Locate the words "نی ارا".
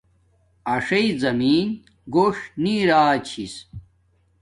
2.61-3.01